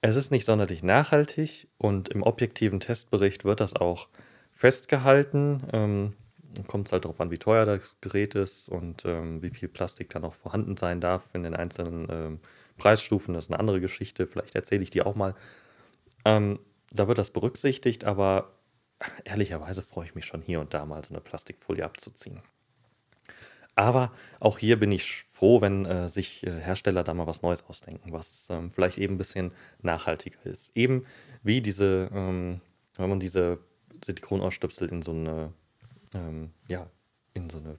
Es 0.00 0.16
ist 0.16 0.30
nicht 0.30 0.44
sonderlich 0.44 0.82
nachhaltig 0.82 1.68
und 1.78 2.08
im 2.08 2.22
objektiven 2.22 2.80
Testbericht 2.80 3.44
wird 3.44 3.60
das 3.60 3.74
auch 3.74 4.08
festgehalten. 4.52 5.62
Ähm, 5.72 6.14
kommt 6.66 6.88
es 6.88 6.92
halt 6.92 7.04
darauf 7.04 7.20
an, 7.20 7.30
wie 7.30 7.38
teuer 7.38 7.66
das 7.66 8.00
Gerät 8.00 8.34
ist 8.34 8.68
und 8.68 9.04
ähm, 9.04 9.42
wie 9.42 9.50
viel 9.50 9.68
Plastik 9.68 10.10
dann 10.10 10.24
auch 10.24 10.34
vorhanden 10.34 10.76
sein 10.76 11.00
darf 11.00 11.34
in 11.34 11.42
den 11.42 11.54
einzelnen 11.54 12.08
ähm, 12.10 12.40
Preisstufen. 12.76 13.34
Das 13.34 13.46
ist 13.46 13.50
eine 13.50 13.60
andere 13.60 13.80
Geschichte. 13.80 14.26
Vielleicht 14.26 14.54
erzähle 14.54 14.82
ich 14.82 14.90
die 14.90 15.02
auch 15.02 15.14
mal. 15.14 15.34
Ähm, 16.24 16.58
da 16.90 17.08
wird 17.08 17.18
das 17.18 17.30
berücksichtigt, 17.30 18.04
aber 18.04 18.52
ehrlicherweise 19.24 19.82
freue 19.82 20.06
ich 20.06 20.14
mich 20.14 20.24
schon 20.24 20.42
hier 20.42 20.60
und 20.60 20.74
da 20.74 20.84
mal 20.86 21.04
so 21.04 21.10
eine 21.10 21.20
Plastikfolie 21.20 21.84
abzuziehen. 21.84 22.40
Aber 23.74 24.10
auch 24.40 24.58
hier 24.58 24.76
bin 24.76 24.90
ich 24.90 25.22
froh, 25.30 25.60
wenn 25.60 25.84
äh, 25.84 26.08
sich 26.08 26.44
äh, 26.44 26.50
Hersteller 26.50 27.04
da 27.04 27.14
mal 27.14 27.28
was 27.28 27.42
Neues 27.42 27.64
ausdenken, 27.64 28.10
was 28.10 28.48
ähm, 28.50 28.72
vielleicht 28.72 28.98
eben 28.98 29.14
ein 29.14 29.18
bisschen 29.18 29.52
nachhaltiger 29.82 30.44
ist. 30.44 30.76
Eben 30.76 31.06
wie 31.44 31.60
diese, 31.60 32.10
ähm, 32.12 32.60
wenn 32.96 33.08
man 33.08 33.20
diese 33.20 33.60
Silikonaustöpsel 34.04 34.88
in 34.88 35.00
so 35.00 35.12
eine, 35.12 35.52
ähm, 36.14 36.52
ja, 36.68 36.88
in 37.34 37.50
so 37.50 37.58
eine 37.58 37.78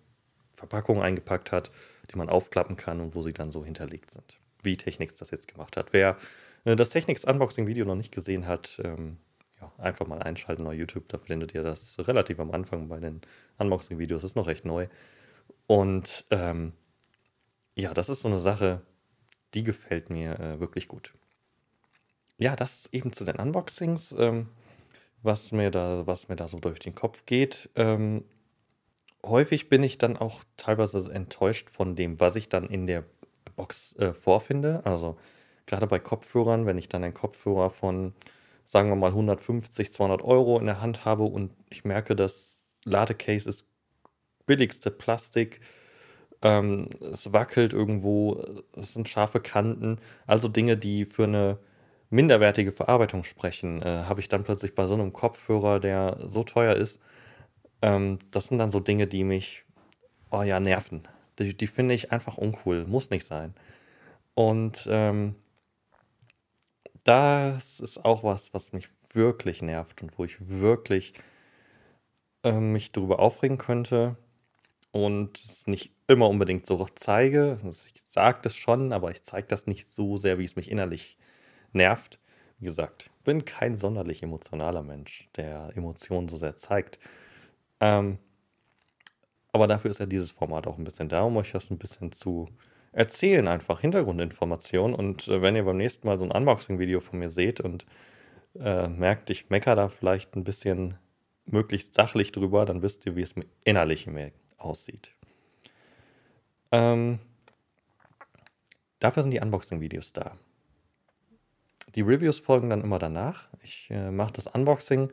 Verpackung 0.53 1.01
eingepackt 1.01 1.51
hat, 1.51 1.71
die 2.11 2.17
man 2.17 2.29
aufklappen 2.29 2.75
kann 2.75 2.99
und 3.01 3.15
wo 3.15 3.21
sie 3.21 3.33
dann 3.33 3.51
so 3.51 3.63
hinterlegt 3.63 4.11
sind. 4.11 4.39
Wie 4.61 4.77
Technics 4.77 5.15
das 5.15 5.31
jetzt 5.31 5.47
gemacht 5.47 5.77
hat. 5.77 5.93
Wer 5.93 6.17
äh, 6.65 6.75
das 6.75 6.89
Technics 6.89 7.23
Unboxing-Video 7.25 7.85
noch 7.85 7.95
nicht 7.95 8.11
gesehen 8.11 8.45
hat, 8.47 8.79
ähm, 8.83 9.17
ja, 9.61 9.71
einfach 9.77 10.07
mal 10.07 10.21
einschalten 10.21 10.67
auf 10.67 10.73
YouTube. 10.73 11.07
Da 11.09 11.17
findet 11.17 11.53
ihr 11.53 11.63
das 11.63 11.97
relativ 11.99 12.39
am 12.39 12.51
Anfang 12.51 12.87
bei 12.87 12.99
den 12.99 13.21
Unboxing-Videos. 13.57 14.23
Ist 14.23 14.35
noch 14.35 14.47
recht 14.47 14.65
neu. 14.65 14.87
Und 15.67 16.25
ähm, 16.31 16.73
ja, 17.75 17.93
das 17.93 18.09
ist 18.09 18.21
so 18.21 18.27
eine 18.27 18.39
Sache, 18.39 18.81
die 19.53 19.63
gefällt 19.63 20.09
mir 20.09 20.39
äh, 20.39 20.59
wirklich 20.59 20.87
gut. 20.87 21.13
Ja, 22.37 22.55
das 22.55 22.89
eben 22.93 23.11
zu 23.11 23.25
den 23.25 23.35
Unboxings, 23.35 24.15
ähm, 24.17 24.49
was, 25.21 25.51
mir 25.51 25.71
da, 25.71 26.05
was 26.07 26.29
mir 26.29 26.35
da 26.35 26.47
so 26.47 26.59
durch 26.59 26.79
den 26.79 26.95
Kopf 26.95 27.25
geht. 27.25 27.69
Ähm, 27.75 28.23
häufig 29.25 29.69
bin 29.69 29.83
ich 29.83 29.97
dann 29.97 30.17
auch 30.17 30.43
teilweise 30.57 31.11
enttäuscht 31.11 31.69
von 31.69 31.95
dem, 31.95 32.19
was 32.19 32.35
ich 32.35 32.49
dann 32.49 32.67
in 32.67 32.87
der 32.87 33.03
Box 33.55 33.95
äh, 33.97 34.13
vorfinde. 34.13 34.81
Also 34.85 35.17
gerade 35.65 35.87
bei 35.87 35.99
Kopfhörern, 35.99 36.65
wenn 36.65 36.77
ich 36.77 36.89
dann 36.89 37.03
einen 37.03 37.13
Kopfhörer 37.13 37.69
von, 37.69 38.13
sagen 38.65 38.89
wir 38.89 38.95
mal, 38.95 39.11
150, 39.11 39.91
200 39.93 40.21
Euro 40.23 40.59
in 40.59 40.65
der 40.65 40.81
Hand 40.81 41.05
habe 41.05 41.23
und 41.23 41.51
ich 41.69 41.83
merke, 41.85 42.15
das 42.15 42.63
Ladecase 42.85 43.47
ist 43.49 43.65
billigste 44.45 44.89
Plastik. 44.91 45.59
Ähm, 46.41 46.89
es 47.11 47.33
wackelt 47.33 47.73
irgendwo, 47.73 48.41
es 48.75 48.93
sind 48.93 49.09
scharfe 49.09 49.41
Kanten. 49.41 49.97
Also 50.25 50.47
Dinge, 50.47 50.77
die 50.77 51.05
für 51.05 51.25
eine 51.25 51.59
minderwertige 52.09 52.71
Verarbeitung 52.71 53.23
sprechen, 53.23 53.81
äh, 53.81 54.03
habe 54.05 54.19
ich 54.19 54.29
dann 54.29 54.43
plötzlich 54.43 54.75
bei 54.75 54.85
so 54.85 54.95
einem 54.95 55.13
Kopfhörer, 55.13 55.79
der 55.79 56.17
so 56.29 56.43
teuer 56.43 56.75
ist. 56.75 56.99
Ähm, 57.81 58.19
das 58.31 58.47
sind 58.47 58.57
dann 58.59 58.69
so 58.69 58.79
Dinge, 58.79 59.07
die 59.07 59.23
mich, 59.23 59.63
oh 60.31 60.41
ja, 60.41 60.59
nerven. 60.59 61.07
Die, 61.37 61.55
die 61.55 61.67
finde 61.67 61.93
ich 61.93 62.11
einfach 62.11 62.37
uncool. 62.37 62.85
Muss 62.85 63.09
nicht 63.09 63.25
sein. 63.25 63.53
Und 64.33 64.87
ähm, 64.89 65.35
das 67.03 67.79
ist 67.79 68.03
auch 68.05 68.23
was, 68.23 68.53
was 68.53 68.73
mich 68.73 68.89
wirklich 69.13 69.61
nervt 69.61 70.01
und 70.01 70.17
wo 70.17 70.25
ich 70.25 70.37
wirklich 70.49 71.13
äh, 72.43 72.51
mich 72.53 72.91
darüber 72.91 73.19
aufregen 73.19 73.57
könnte 73.57 74.15
und 74.91 75.37
es 75.37 75.67
nicht 75.67 75.91
immer 76.07 76.29
unbedingt 76.29 76.65
so 76.65 76.85
zeige. 76.95 77.59
Also 77.63 77.81
ich 77.93 78.01
sage 78.03 78.39
das 78.41 78.55
schon, 78.55 78.93
aber 78.93 79.11
ich 79.11 79.23
zeige 79.23 79.47
das 79.47 79.67
nicht 79.67 79.87
so 79.87 80.17
sehr, 80.17 80.39
wie 80.39 80.43
es 80.43 80.55
mich 80.55 80.71
innerlich 80.71 81.17
nervt. 81.73 82.19
Wie 82.59 82.65
gesagt, 82.65 83.09
bin 83.23 83.45
kein 83.45 83.75
sonderlich 83.75 84.23
emotionaler 84.23 84.83
Mensch, 84.83 85.29
der 85.35 85.71
Emotionen 85.75 86.29
so 86.29 86.35
sehr 86.35 86.55
zeigt. 86.57 86.99
Ähm, 87.79 88.17
aber 89.51 89.67
dafür 89.67 89.91
ist 89.91 89.99
ja 89.99 90.05
dieses 90.05 90.31
Format 90.31 90.67
auch 90.67 90.77
ein 90.77 90.83
bisschen 90.83 91.09
da, 91.09 91.21
um 91.23 91.37
euch 91.37 91.51
das 91.51 91.71
ein 91.71 91.77
bisschen 91.77 92.11
zu 92.11 92.49
erzählen, 92.91 93.47
einfach 93.47 93.81
Hintergrundinformationen. 93.81 94.95
Und 94.95 95.27
äh, 95.27 95.41
wenn 95.41 95.55
ihr 95.55 95.63
beim 95.63 95.77
nächsten 95.77 96.07
Mal 96.07 96.19
so 96.19 96.25
ein 96.25 96.31
Unboxing-Video 96.31 96.99
von 96.99 97.19
mir 97.19 97.29
seht 97.29 97.61
und 97.61 97.85
äh, 98.59 98.87
merkt, 98.87 99.29
ich 99.29 99.49
mecker 99.49 99.75
da 99.75 99.89
vielleicht 99.89 100.35
ein 100.35 100.43
bisschen 100.43 100.95
möglichst 101.45 101.93
sachlich 101.93 102.31
drüber, 102.31 102.65
dann 102.65 102.81
wisst 102.81 103.05
ihr, 103.05 103.15
wie 103.15 103.21
es 103.21 103.35
mir 103.35 103.45
innerlich 103.63 104.07
mir 104.07 104.31
aussieht. 104.57 105.11
Ähm, 106.71 107.19
dafür 108.99 109.23
sind 109.23 109.31
die 109.31 109.39
Unboxing-Videos 109.39 110.13
da. 110.13 110.33
Die 111.95 112.01
Reviews 112.01 112.39
folgen 112.39 112.69
dann 112.69 112.81
immer 112.81 112.99
danach. 112.99 113.49
Ich 113.61 113.89
äh, 113.89 114.11
mache 114.11 114.33
das 114.33 114.47
Unboxing. 114.47 115.11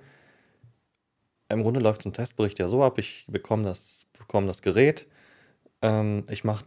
Im 1.49 1.63
Grunde 1.63 1.81
läuft 1.81 2.03
so 2.03 2.09
ein 2.09 2.13
Testbericht 2.13 2.59
ja 2.59 2.69
so 2.69 2.83
ab, 2.83 2.99
ich 2.99 3.25
bekomme 3.29 3.65
das, 3.65 4.07
bekomme 4.19 4.49
das 4.49 4.63
Gerät. 4.63 5.07
Ähm, 5.81 6.25
ich 6.29 6.45
mache 6.45 6.65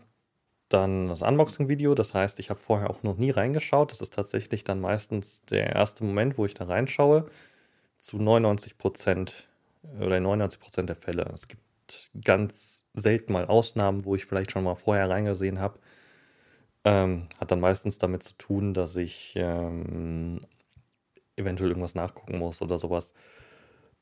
dann 0.69 1.07
das 1.07 1.21
Unboxing-Video, 1.21 1.95
das 1.95 2.13
heißt, 2.13 2.39
ich 2.39 2.49
habe 2.49 2.59
vorher 2.59 2.89
auch 2.89 3.03
noch 3.03 3.17
nie 3.17 3.31
reingeschaut. 3.31 3.91
Das 3.91 4.01
ist 4.01 4.13
tatsächlich 4.13 4.63
dann 4.63 4.79
meistens 4.79 5.43
der 5.45 5.75
erste 5.75 6.03
Moment, 6.03 6.37
wo 6.37 6.45
ich 6.45 6.53
da 6.53 6.65
reinschaue. 6.65 7.25
Zu 7.99 8.17
99 8.17 8.77
Prozent 8.77 9.47
oder 9.99 10.19
99 10.19 10.59
Prozent 10.59 10.89
der 10.89 10.95
Fälle. 10.95 11.29
Es 11.33 11.47
gibt 11.47 11.61
ganz 12.23 12.85
selten 12.93 13.33
mal 13.33 13.45
Ausnahmen, 13.45 14.05
wo 14.05 14.15
ich 14.15 14.25
vielleicht 14.25 14.51
schon 14.51 14.63
mal 14.63 14.75
vorher 14.75 15.09
reingesehen 15.09 15.59
habe. 15.59 15.79
Ähm, 16.85 17.27
hat 17.39 17.51
dann 17.51 17.59
meistens 17.59 17.97
damit 17.97 18.23
zu 18.23 18.37
tun, 18.37 18.73
dass 18.73 18.95
ich 18.95 19.33
ähm, 19.35 20.39
eventuell 21.35 21.69
irgendwas 21.69 21.95
nachgucken 21.95 22.37
muss 22.39 22.61
oder 22.61 22.77
sowas. 22.77 23.13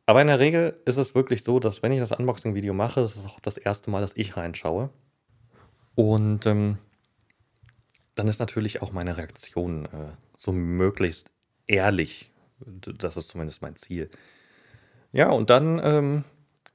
Aber 0.06 0.22
in 0.22 0.28
der 0.28 0.40
Regel 0.40 0.80
ist 0.86 0.98
es 0.98 1.16
wirklich 1.16 1.44
so, 1.44 1.60
dass 1.60 1.84
wenn 1.84 1.92
ich 1.92 2.00
das 2.00 2.12
Unboxing-Video 2.12 2.74
mache, 2.74 3.02
das 3.02 3.16
ist 3.16 3.26
auch 3.26 3.40
das 3.40 3.58
erste 3.58 3.90
Mal, 3.92 4.02
dass 4.02 4.16
ich 4.16 4.38
reinschaue. 4.38 4.90
Und 5.96 6.46
ähm, 6.46 6.78
dann 8.16 8.28
ist 8.28 8.40
natürlich 8.40 8.82
auch 8.82 8.92
meine 8.92 9.18
Reaktion 9.18 9.86
äh, 9.86 10.12
so 10.38 10.52
möglichst 10.52 11.30
ehrlich. 11.68 12.32
Das 12.60 13.18
ist 13.18 13.30
zumindest 13.30 13.62
mein 13.62 13.76
Ziel. 13.76 14.10
Ja, 15.12 15.30
und 15.30 15.50
dann 15.50 15.80
ähm, 15.84 16.24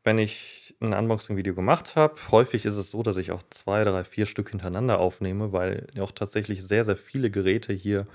wenn 0.04 0.18
ich 0.18 0.74
ein 0.80 0.92
Unboxing-Video 0.92 1.54
gemacht 1.54 1.96
habe. 1.96 2.16
Häufig 2.30 2.64
ist 2.64 2.76
es 2.76 2.90
so, 2.90 3.02
dass 3.02 3.16
ich 3.16 3.30
auch 3.30 3.42
zwei, 3.50 3.84
drei, 3.84 4.04
vier 4.04 4.26
Stück 4.26 4.50
hintereinander 4.50 4.98
aufnehme, 4.98 5.52
weil 5.52 5.86
auch 6.00 6.12
tatsächlich 6.12 6.62
sehr, 6.64 6.84
sehr 6.84 6.96
viele 6.96 7.30
Geräte 7.30 7.72
hier 7.72 8.06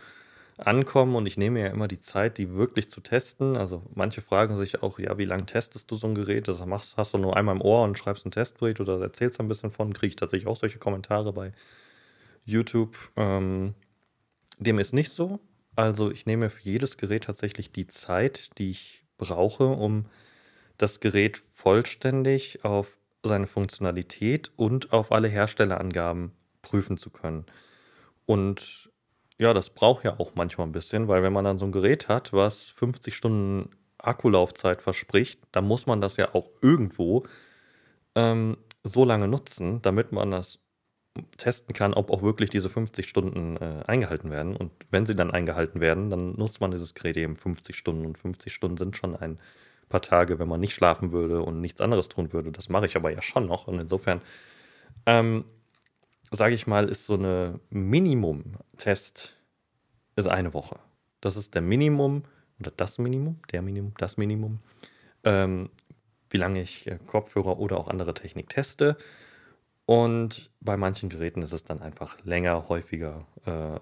ankommen 0.57 1.15
und 1.15 1.27
ich 1.27 1.37
nehme 1.37 1.61
ja 1.61 1.67
immer 1.67 1.87
die 1.87 1.99
Zeit, 1.99 2.37
die 2.37 2.53
wirklich 2.53 2.89
zu 2.89 2.99
testen. 2.99 3.55
Also 3.55 3.83
manche 3.93 4.21
fragen 4.21 4.57
sich 4.57 4.81
auch, 4.81 4.99
ja, 4.99 5.17
wie 5.17 5.25
lange 5.25 5.45
testest 5.45 5.89
du 5.91 5.95
so 5.95 6.07
ein 6.07 6.15
Gerät? 6.15 6.47
Das 6.47 6.65
machst, 6.65 6.97
hast 6.97 7.13
du 7.13 7.19
nur 7.19 7.37
einmal 7.37 7.55
im 7.55 7.61
Ohr 7.61 7.83
und 7.83 7.97
schreibst 7.97 8.25
einen 8.25 8.31
Testbericht 8.31 8.79
oder 8.79 8.99
erzählst 8.99 9.39
ein 9.39 9.47
bisschen 9.47 9.71
von. 9.71 9.93
Kriege 9.93 10.09
ich 10.09 10.15
tatsächlich 10.15 10.47
auch 10.47 10.57
solche 10.57 10.79
Kommentare 10.79 11.31
bei 11.31 11.51
YouTube. 12.43 12.97
Ähm, 13.15 13.75
dem 14.57 14.79
ist 14.79 14.93
nicht 14.93 15.11
so. 15.11 15.39
Also 15.75 16.09
ich 16.09 16.25
nehme 16.25 16.49
für 16.49 16.63
jedes 16.63 16.97
Gerät 16.97 17.25
tatsächlich 17.25 17.71
die 17.71 17.85
Zeit, 17.85 18.57
die 18.57 18.71
ich 18.71 19.03
brauche, 19.19 19.67
um 19.67 20.05
das 20.77 20.99
Gerät 20.99 21.41
vollständig 21.53 22.63
auf 22.63 22.97
seine 23.23 23.47
Funktionalität 23.47 24.51
und 24.55 24.93
auf 24.93 25.11
alle 25.11 25.27
Herstellerangaben 25.27 26.31
prüfen 26.61 26.97
zu 26.97 27.09
können. 27.09 27.45
Und 28.25 28.89
ja, 29.37 29.53
das 29.53 29.69
braucht 29.69 30.03
ja 30.03 30.19
auch 30.19 30.35
manchmal 30.35 30.67
ein 30.67 30.71
bisschen, 30.71 31.07
weil 31.07 31.23
wenn 31.23 31.33
man 31.33 31.45
dann 31.45 31.57
so 31.57 31.65
ein 31.65 31.71
Gerät 31.71 32.07
hat, 32.07 32.33
was 32.33 32.69
50 32.71 33.15
Stunden 33.15 33.69
Akkulaufzeit 33.97 34.81
verspricht, 34.81 35.39
dann 35.51 35.65
muss 35.65 35.85
man 35.85 36.01
das 36.01 36.17
ja 36.17 36.33
auch 36.33 36.49
irgendwo 36.61 37.25
ähm, 38.15 38.57
so 38.83 39.05
lange 39.05 39.27
nutzen, 39.27 39.81
damit 39.81 40.11
man 40.11 40.31
das 40.31 40.59
testen 41.37 41.73
kann, 41.73 41.93
ob 41.93 42.11
auch 42.11 42.21
wirklich 42.21 42.49
diese 42.49 42.69
50 42.69 43.07
Stunden 43.07 43.57
äh, 43.57 43.83
eingehalten 43.87 44.29
werden. 44.29 44.55
Und 44.55 44.71
wenn 44.91 45.05
sie 45.05 45.15
dann 45.15 45.31
eingehalten 45.31 45.81
werden, 45.81 46.09
dann 46.09 46.33
nutzt 46.33 46.61
man 46.61 46.71
dieses 46.71 46.93
Gerät 46.93 47.17
eben 47.17 47.35
50 47.35 47.75
Stunden. 47.75 48.05
Und 48.05 48.17
50 48.17 48.53
Stunden 48.53 48.77
sind 48.77 48.97
schon 48.97 49.15
ein 49.15 49.39
paar 49.89 50.01
Tage, 50.01 50.39
wenn 50.39 50.47
man 50.47 50.59
nicht 50.59 50.73
schlafen 50.73 51.11
würde 51.11 51.41
und 51.41 51.61
nichts 51.61 51.81
anderes 51.81 52.09
tun 52.09 52.33
würde. 52.33 52.51
Das 52.51 52.69
mache 52.69 52.85
ich 52.85 52.95
aber 52.95 53.11
ja 53.11 53.21
schon 53.21 53.45
noch. 53.45 53.67
Und 53.67 53.79
insofern, 53.79 54.21
ähm, 55.05 55.45
sage 56.31 56.55
ich 56.55 56.67
mal, 56.67 56.89
ist 56.89 57.05
so 57.05 57.13
eine 57.13 57.59
Minimum-Test 57.69 59.35
ist 60.17 60.27
eine 60.27 60.53
Woche. 60.53 60.79
Das 61.21 61.35
ist 61.35 61.55
der 61.55 61.61
Minimum 61.61 62.23
oder 62.59 62.71
das 62.75 62.97
Minimum, 62.97 63.39
der 63.51 63.61
Minimum, 63.61 63.93
das 63.97 64.17
Minimum, 64.17 64.59
ähm, 65.23 65.69
wie 66.29 66.37
lange 66.37 66.61
ich 66.61 66.87
äh, 66.87 66.97
Kopfhörer 67.05 67.59
oder 67.59 67.77
auch 67.77 67.87
andere 67.87 68.13
Technik 68.13 68.49
teste. 68.49 68.97
Und 69.85 70.51
bei 70.59 70.75
manchen 70.75 71.07
Geräten 71.07 71.41
ist 71.43 71.53
es 71.53 71.63
dann 71.63 71.81
einfach 71.81 72.17
länger, 72.25 72.67
häufiger, 72.67 73.25
äh, 73.45 73.79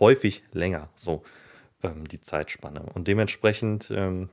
häufig 0.00 0.42
länger, 0.52 0.88
so 0.96 1.22
ähm, 1.82 2.08
die 2.08 2.20
Zeitspanne. 2.20 2.82
Und 2.94 3.06
dementsprechend 3.06 3.90
ähm, 3.94 4.30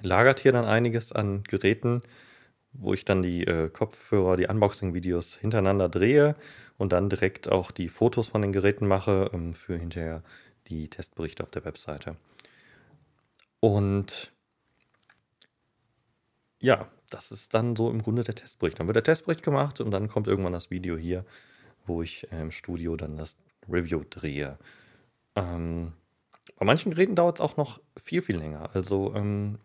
lagert 0.00 0.40
hier 0.40 0.52
dann 0.52 0.64
einiges 0.64 1.12
an 1.12 1.44
Geräten, 1.44 2.02
wo 2.72 2.94
ich 2.94 3.04
dann 3.04 3.22
die 3.22 3.46
äh, 3.46 3.68
Kopfhörer, 3.68 4.36
die 4.36 4.46
Unboxing-Videos 4.46 5.36
hintereinander 5.36 5.88
drehe 5.88 6.36
und 6.78 6.92
dann 6.92 7.10
direkt 7.10 7.50
auch 7.50 7.70
die 7.70 7.88
Fotos 7.88 8.28
von 8.28 8.42
den 8.42 8.52
Geräten 8.52 8.86
mache 8.86 9.30
ähm, 9.32 9.54
für 9.54 9.76
hinterher 9.76 10.22
die 10.68 10.88
Testberichte 10.88 11.42
auf 11.42 11.50
der 11.50 11.64
Webseite. 11.64 12.16
Und 13.60 14.32
ja, 16.58 16.88
das 17.10 17.30
ist 17.30 17.54
dann 17.54 17.76
so 17.76 17.90
im 17.90 18.02
Grunde 18.02 18.22
der 18.22 18.34
Testbericht. 18.34 18.80
Dann 18.80 18.86
wird 18.86 18.96
der 18.96 19.04
Testbericht 19.04 19.42
gemacht 19.42 19.80
und 19.80 19.90
dann 19.90 20.08
kommt 20.08 20.26
irgendwann 20.26 20.52
das 20.52 20.70
Video 20.70 20.96
hier, 20.96 21.24
wo 21.84 22.02
ich 22.02 22.30
äh, 22.32 22.40
im 22.40 22.50
Studio 22.50 22.96
dann 22.96 23.16
das 23.16 23.36
Review 23.68 24.02
drehe. 24.08 24.58
Ähm, 25.36 25.92
bei 26.56 26.64
manchen 26.64 26.92
Geräten 26.92 27.16
dauert 27.16 27.38
es 27.38 27.40
auch 27.40 27.56
noch 27.56 27.80
viel, 28.02 28.22
viel 28.22 28.36
länger. 28.36 28.70
Also 28.74 29.14
ähm, 29.14 29.58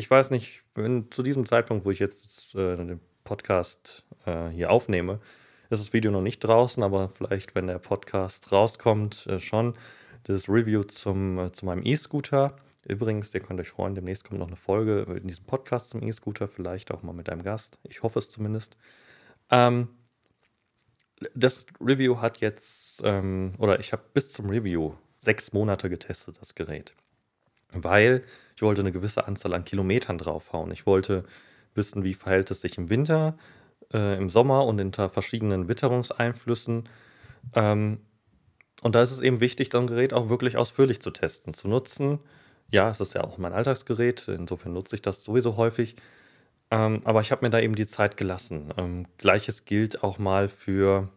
ich 0.00 0.10
weiß 0.10 0.30
nicht, 0.30 0.62
wenn 0.74 1.10
zu 1.10 1.22
diesem 1.22 1.44
Zeitpunkt, 1.44 1.84
wo 1.84 1.90
ich 1.90 1.98
jetzt 1.98 2.54
äh, 2.54 2.74
den 2.74 3.00
Podcast 3.22 4.06
äh, 4.24 4.48
hier 4.48 4.70
aufnehme, 4.70 5.20
ist 5.68 5.82
das 5.82 5.92
Video 5.92 6.10
noch 6.10 6.22
nicht 6.22 6.40
draußen, 6.40 6.82
aber 6.82 7.10
vielleicht, 7.10 7.54
wenn 7.54 7.66
der 7.66 7.78
Podcast 7.78 8.50
rauskommt, 8.50 9.26
äh, 9.26 9.38
schon 9.40 9.74
das 10.22 10.48
Review 10.48 10.84
zum, 10.84 11.38
äh, 11.38 11.52
zu 11.52 11.66
meinem 11.66 11.84
E-Scooter. 11.84 12.56
Übrigens, 12.88 13.34
ihr 13.34 13.40
könnt 13.40 13.60
euch 13.60 13.68
freuen, 13.68 13.94
demnächst 13.94 14.24
kommt 14.24 14.40
noch 14.40 14.46
eine 14.46 14.56
Folge 14.56 15.02
in 15.20 15.28
diesem 15.28 15.44
Podcast 15.44 15.90
zum 15.90 16.02
E-Scooter, 16.02 16.48
vielleicht 16.48 16.92
auch 16.92 17.02
mal 17.02 17.12
mit 17.12 17.28
einem 17.28 17.42
Gast. 17.42 17.78
Ich 17.82 18.02
hoffe 18.02 18.20
es 18.20 18.30
zumindest. 18.30 18.78
Ähm, 19.50 19.88
das 21.34 21.66
Review 21.78 22.22
hat 22.22 22.40
jetzt, 22.40 23.02
ähm, 23.04 23.52
oder 23.58 23.78
ich 23.80 23.92
habe 23.92 24.02
bis 24.14 24.30
zum 24.30 24.48
Review 24.48 24.94
sechs 25.16 25.52
Monate 25.52 25.90
getestet, 25.90 26.38
das 26.40 26.54
Gerät. 26.54 26.94
Weil 27.72 28.22
ich 28.56 28.62
wollte 28.62 28.80
eine 28.80 28.92
gewisse 28.92 29.26
Anzahl 29.26 29.54
an 29.54 29.64
Kilometern 29.64 30.18
draufhauen. 30.18 30.70
Ich 30.70 30.86
wollte 30.86 31.24
wissen, 31.74 32.04
wie 32.04 32.14
verhält 32.14 32.50
es 32.50 32.60
sich 32.60 32.78
im 32.78 32.90
Winter, 32.90 33.36
äh, 33.92 34.16
im 34.16 34.28
Sommer 34.28 34.66
und 34.66 34.80
unter 34.80 35.08
verschiedenen 35.08 35.68
Witterungseinflüssen. 35.68 36.88
Ähm, 37.54 38.00
und 38.82 38.94
da 38.94 39.02
ist 39.02 39.12
es 39.12 39.20
eben 39.20 39.40
wichtig, 39.40 39.68
das 39.68 39.86
Gerät 39.86 40.12
auch 40.12 40.28
wirklich 40.28 40.56
ausführlich 40.56 41.00
zu 41.00 41.10
testen, 41.10 41.54
zu 41.54 41.68
nutzen 41.68 42.20
ja, 42.70 42.90
es 42.90 43.00
ist 43.00 43.14
ja 43.14 43.24
auch 43.24 43.38
mein 43.38 43.52
Alltagsgerät, 43.52 44.28
insofern 44.28 44.72
nutze 44.72 44.94
ich 44.94 45.02
das 45.02 45.22
sowieso 45.22 45.56
häufig. 45.56 45.96
Ähm, 46.70 47.00
aber 47.04 47.20
ich 47.20 47.32
habe 47.32 47.44
mir 47.44 47.50
da 47.50 47.58
eben 47.58 47.74
die 47.74 47.86
Zeit 47.86 48.16
gelassen. 48.16 48.72
Ähm, 48.76 49.06
Gleiches 49.18 49.64
gilt 49.64 50.04
auch 50.04 50.18
mal 50.18 50.48
für, 50.48 51.08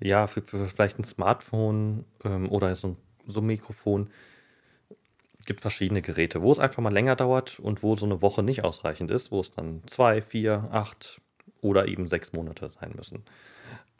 ja, 0.00 0.26
für, 0.26 0.42
für 0.42 0.66
vielleicht 0.66 0.98
ein 0.98 1.04
Smartphone 1.04 2.06
ähm, 2.24 2.50
oder 2.50 2.74
so 2.74 2.88
ein, 2.88 2.96
so 3.26 3.40
ein 3.40 3.46
Mikrofon. 3.46 4.08
Gibt 5.46 5.60
verschiedene 5.60 6.02
Geräte, 6.02 6.42
wo 6.42 6.52
es 6.52 6.58
einfach 6.58 6.82
mal 6.82 6.92
länger 6.92 7.16
dauert 7.16 7.58
und 7.58 7.82
wo 7.82 7.96
so 7.96 8.06
eine 8.06 8.22
Woche 8.22 8.42
nicht 8.42 8.64
ausreichend 8.64 9.10
ist, 9.10 9.30
wo 9.30 9.40
es 9.40 9.50
dann 9.50 9.82
zwei, 9.86 10.22
vier, 10.22 10.68
acht 10.70 11.20
oder 11.60 11.88
eben 11.88 12.06
sechs 12.06 12.32
Monate 12.32 12.68
sein 12.70 12.92
müssen. 12.94 13.24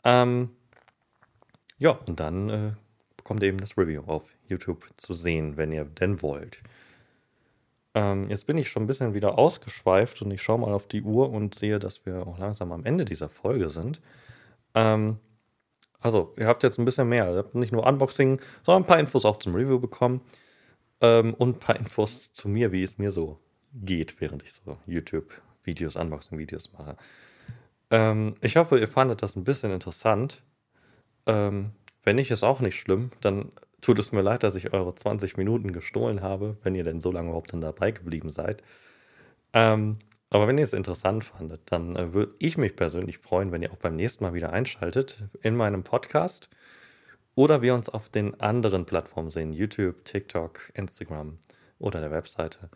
Ähm, 0.03 0.49
ja, 1.77 1.91
und 1.91 2.19
dann 2.19 2.49
äh, 2.49 2.71
bekommt 3.17 3.41
ihr 3.41 3.49
eben 3.49 3.59
das 3.59 3.77
Review 3.77 4.03
auf 4.05 4.23
YouTube 4.47 4.87
zu 4.97 5.13
sehen, 5.13 5.57
wenn 5.57 5.71
ihr 5.71 5.85
denn 5.85 6.21
wollt. 6.21 6.59
Ähm, 7.93 8.29
jetzt 8.29 8.47
bin 8.47 8.57
ich 8.57 8.69
schon 8.69 8.83
ein 8.83 8.87
bisschen 8.87 9.13
wieder 9.13 9.37
ausgeschweift 9.37 10.21
und 10.21 10.31
ich 10.31 10.41
schaue 10.41 10.59
mal 10.59 10.73
auf 10.73 10.87
die 10.87 11.01
Uhr 11.01 11.29
und 11.29 11.55
sehe, 11.55 11.79
dass 11.79 12.05
wir 12.05 12.25
auch 12.25 12.37
langsam 12.37 12.71
am 12.71 12.85
Ende 12.85 13.03
dieser 13.03 13.29
Folge 13.29 13.69
sind. 13.69 14.01
Ähm, 14.75 15.17
also, 15.99 16.33
ihr 16.37 16.47
habt 16.47 16.63
jetzt 16.63 16.79
ein 16.79 16.85
bisschen 16.85 17.09
mehr. 17.09 17.31
Ihr 17.31 17.37
habt 17.37 17.55
nicht 17.55 17.71
nur 17.71 17.85
Unboxing, 17.85 18.39
sondern 18.63 18.83
ein 18.83 18.87
paar 18.87 18.99
Infos 18.99 19.25
auch 19.25 19.37
zum 19.37 19.53
Review 19.55 19.79
bekommen. 19.79 20.21
Ähm, 21.01 21.33
und 21.33 21.57
ein 21.57 21.59
paar 21.59 21.75
Infos 21.75 22.33
zu 22.33 22.47
mir, 22.47 22.71
wie 22.71 22.83
es 22.83 22.97
mir 22.97 23.11
so 23.11 23.39
geht, 23.73 24.21
während 24.21 24.43
ich 24.43 24.53
so 24.53 24.77
YouTube-Videos, 24.85 25.95
Unboxing-Videos 25.95 26.73
mache. 26.73 26.95
Ähm, 27.89 28.35
ich 28.41 28.55
hoffe, 28.55 28.79
ihr 28.79 28.87
fandet 28.87 29.21
das 29.21 29.35
ein 29.35 29.43
bisschen 29.43 29.71
interessant. 29.71 30.43
Ähm, 31.25 31.71
wenn 32.03 32.15
nicht, 32.15 32.31
ist 32.31 32.43
auch 32.43 32.59
nicht 32.59 32.79
schlimm. 32.79 33.11
Dann 33.21 33.51
tut 33.81 33.99
es 33.99 34.11
mir 34.11 34.21
leid, 34.21 34.43
dass 34.43 34.55
ich 34.55 34.73
eure 34.73 34.95
20 34.95 35.37
Minuten 35.37 35.73
gestohlen 35.73 36.21
habe, 36.21 36.57
wenn 36.63 36.75
ihr 36.75 36.83
denn 36.83 36.99
so 36.99 37.11
lange 37.11 37.29
überhaupt 37.29 37.53
dann 37.53 37.61
dabei 37.61 37.91
geblieben 37.91 38.29
seid. 38.29 38.63
Ähm, 39.53 39.97
aber 40.29 40.47
wenn 40.47 40.57
ihr 40.57 40.63
es 40.63 40.73
interessant 40.73 41.25
fandet, 41.25 41.61
dann 41.65 41.95
äh, 41.95 42.13
würde 42.13 42.33
ich 42.39 42.57
mich 42.57 42.75
persönlich 42.75 43.17
freuen, 43.17 43.51
wenn 43.51 43.61
ihr 43.61 43.71
auch 43.71 43.77
beim 43.77 43.95
nächsten 43.95 44.23
Mal 44.23 44.33
wieder 44.33 44.53
einschaltet 44.53 45.23
in 45.41 45.55
meinem 45.55 45.83
Podcast 45.83 46.49
oder 47.41 47.63
wir 47.63 47.73
uns 47.73 47.89
auf 47.89 48.07
den 48.07 48.39
anderen 48.39 48.85
Plattformen 48.85 49.31
sehen: 49.31 49.51
YouTube, 49.51 50.05
TikTok, 50.05 50.71
Instagram 50.75 51.39
oder 51.79 51.99
der 51.99 52.11
Webseite. 52.11 52.69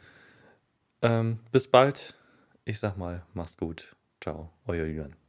Ähm, 1.03 1.37
bis 1.51 1.67
bald. 1.67 2.15
Ich 2.63 2.79
sag 2.79 2.97
mal, 2.97 3.21
mach's 3.35 3.57
gut. 3.57 3.95
Ciao, 4.19 4.49
euer 4.65 4.87
Jürgen. 4.87 5.24